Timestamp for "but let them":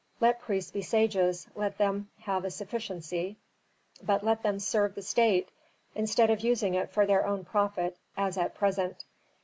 4.01-4.57